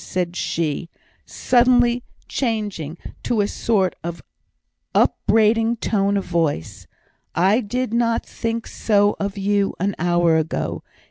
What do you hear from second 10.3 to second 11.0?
ago.